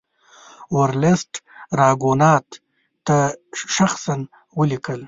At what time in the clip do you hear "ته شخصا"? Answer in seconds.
3.07-4.15